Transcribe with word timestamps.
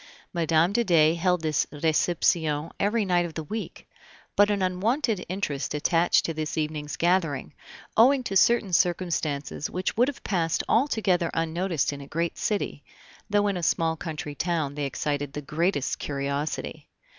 Mme. 0.33 0.71
de 0.71 0.83
Dey 0.83 1.13
held 1.13 1.43
this 1.43 1.67
reception 1.71 2.71
every 2.79 3.05
night 3.05 3.27
of 3.27 3.35
the 3.35 3.43
week, 3.43 3.87
but 4.35 4.49
an 4.49 4.63
unwonted 4.63 5.23
interest 5.29 5.75
attached 5.75 6.25
to 6.25 6.33
this 6.33 6.57
evening's 6.57 6.95
gathering, 6.95 7.53
owing 7.95 8.23
to 8.23 8.35
certain 8.35 8.73
circumstances 8.73 9.69
which 9.69 9.95
would 9.95 10.07
have 10.07 10.23
passed 10.23 10.63
altogether 10.67 11.29
unnoticed 11.35 11.93
in 11.93 12.01
a 12.01 12.07
great 12.07 12.39
city, 12.39 12.83
though 13.29 13.45
in 13.45 13.57
a 13.57 13.61
small 13.61 13.95
country 13.95 14.33
town 14.33 14.73
they 14.73 14.85
excited 14.85 15.33
the 15.33 15.41
greatest 15.43 15.99
curiosity. 15.99 16.89